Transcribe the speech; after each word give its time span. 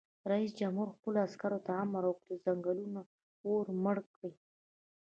رئیس 0.31 0.51
جمهور 0.59 0.87
خپلو 0.95 1.17
عسکرو 1.27 1.59
ته 1.65 1.71
امر 1.83 2.03
وکړ؛ 2.07 2.25
د 2.29 2.33
ځنګلونو 2.45 3.01
اور 3.49 3.65
مړ 3.83 3.95
کړئ! 4.15 4.33